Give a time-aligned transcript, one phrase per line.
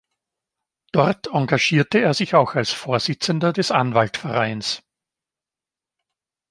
[0.93, 4.81] Dort engagierte er sich auch als Vorsitzender des Anwaltvereins.